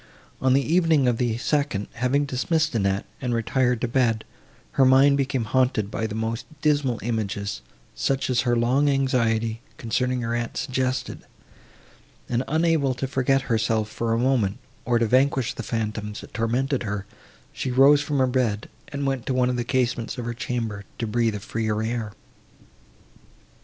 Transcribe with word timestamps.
On 0.41 0.53
the 0.53 0.63
evening 0.63 1.07
of 1.07 1.17
the 1.19 1.37
second, 1.37 1.87
having 1.93 2.25
dismissed 2.25 2.73
Annette, 2.73 3.05
and 3.21 3.35
retired 3.35 3.81
to 3.81 3.87
bed, 3.87 4.23
her 4.71 4.83
mind 4.83 5.15
became 5.15 5.43
haunted 5.43 5.91
by 5.91 6.07
the 6.07 6.15
most 6.15 6.47
dismal 6.59 6.99
images, 7.03 7.61
such 7.93 8.27
as 8.27 8.41
her 8.41 8.55
long 8.55 8.89
anxiety, 8.89 9.61
concerning 9.77 10.21
her 10.21 10.33
aunt, 10.33 10.57
suggested; 10.57 11.19
and, 12.27 12.43
unable 12.47 12.95
to 12.95 13.05
forget 13.07 13.41
herself, 13.43 13.89
for 13.89 14.11
a 14.11 14.17
moment, 14.17 14.57
or 14.85 14.97
to 14.97 15.05
vanquish 15.05 15.53
the 15.53 15.61
phantoms, 15.61 16.21
that 16.21 16.33
tormented 16.33 16.81
her, 16.81 17.05
she 17.53 17.69
rose 17.69 18.01
from 18.01 18.17
her 18.17 18.25
bed, 18.25 18.69
and 18.87 19.05
went 19.05 19.27
to 19.27 19.35
one 19.35 19.51
of 19.51 19.55
the 19.55 19.63
casements 19.63 20.17
of 20.17 20.25
her 20.25 20.33
chamber, 20.33 20.83
to 20.97 21.05
breathe 21.05 21.35
a 21.35 21.39
freer 21.39 21.79
air. 21.83 22.11